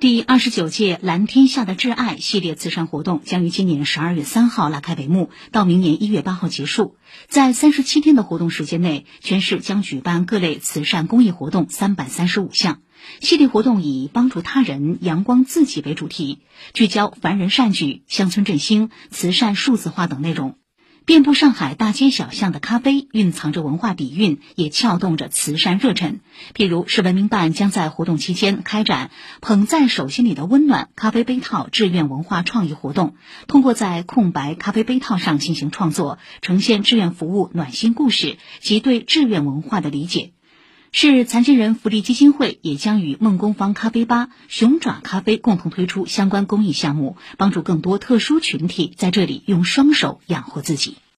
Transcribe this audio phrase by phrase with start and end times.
[0.00, 6.94] 第二十九届“蓝天下的挚爱”系列慈善活动将于今年十二月三号拉开帷幕，到明年一月八号结束。
[7.26, 12.80] 在三十七天的活动时间内，全市将举办各类慈善公益活动三百三十五项。
[13.18, 16.38] 系列活动以“帮助他人，阳光自己”为主题，
[16.74, 20.58] 聚焦凡人善举、乡村振兴、慈善数字化等内容。
[21.08, 26.20] 遍布上海大街小巷的咖啡，蕴藏着文化底蕴，也撬动着慈善热忱。
[26.54, 33.14] 譬如，市文明办将在活动期间开展“捧在手心里的温暖”咖啡杯套志愿文化创意活动，
[33.46, 40.32] 通过在空白咖啡杯套上进行创作，呈现志愿服务暖心故事及对志愿文化的理解。
[40.92, 50.98] 市残疾人福利基金会也将与梦工坊咖啡吧、熊爪咖啡共同推出相关公益项目，帮助更多特殊群体在这里用双手养活自己。